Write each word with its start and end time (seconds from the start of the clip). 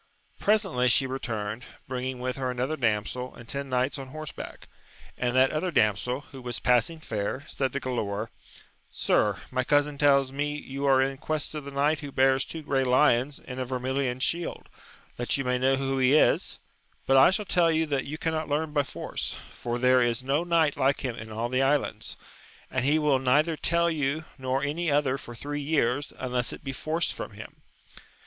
Presently 0.39 0.89
she 0.89 1.05
returned, 1.05 1.63
bring 1.87 2.05
ing 2.05 2.17
with 2.19 2.35
her 2.35 2.49
another 2.49 2.75
damsel 2.75 3.35
and 3.35 3.47
ten 3.47 3.69
knights 3.69 3.99
on 3.99 4.07
horseback; 4.07 4.67
and 5.15 5.35
that 5.35 5.51
other 5.51 5.69
damsel, 5.69 6.21
who 6.31 6.41
was 6.41 6.59
passing 6.59 6.99
fair, 6.99 7.45
said 7.47 7.71
to 7.73 7.79
Galaor, 7.79 8.29
Sir, 8.89 9.37
my 9.51 9.63
cousin 9.63 9.99
tells 9.99 10.31
me 10.31 10.57
you 10.57 10.85
are 10.87 11.03
in 11.03 11.17
quest 11.19 11.53
of 11.53 11.65
the 11.65 11.69
knight 11.69 11.99
who 11.99 12.11
bears 12.11 12.43
two 12.45 12.63
grey 12.63 12.83
lions 12.83 13.37
in 13.37 13.59
a 13.59 13.63
vermilion 13.65 14.19
shield, 14.19 14.69
that 15.17 15.37
you 15.37 15.43
may 15.43 15.59
know 15.59 15.75
who 15.75 15.99
he 15.99 16.15
is; 16.15 16.57
but 17.05 17.15
I 17.15 17.29
tell 17.29 17.69
you 17.71 17.85
that 17.85 18.05
you 18.05 18.17
cannot 18.17 18.49
learn 18.49 18.71
by 18.73 18.81
force, 18.81 19.35
for 19.51 19.77
there 19.77 20.01
is 20.01 20.23
no 20.23 20.43
knight 20.43 20.75
like 20.77 21.01
him 21.01 21.15
in 21.15 21.31
all 21.31 21.47
the 21.47 21.61
islands, 21.61 22.17
and 22.71 22.83
he 22.85 22.97
will 22.97 23.19
neither 23.19 23.55
tell 23.55 23.87
you 23.91 24.25
nor 24.39 24.63
any 24.63 24.89
other 24.89 25.19
for 25.19 25.35
three 25.35 25.61
years, 25.61 26.11
unless 26.17 26.51
it 26.51 26.63
be 26.63 26.73
forced 26.73 27.13
from 27.13 27.33
him. 27.33 27.61